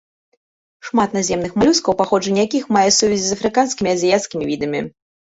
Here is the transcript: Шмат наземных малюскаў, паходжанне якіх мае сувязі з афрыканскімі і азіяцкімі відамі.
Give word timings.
Шмат 0.87 1.09
наземных 1.17 1.51
малюскаў, 1.61 1.95
паходжанне 1.99 2.41
якіх 2.47 2.63
мае 2.77 2.83
сувязі 2.95 3.27
з 3.27 3.35
афрыканскімі 3.37 3.87
і 3.91 3.95
азіяцкімі 3.99 4.49
відамі. 4.53 4.81